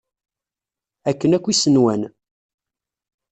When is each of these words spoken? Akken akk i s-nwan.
Akken 1.09 1.35
akk 1.37 1.45
i 1.51 1.53
s-nwan. 1.55 2.01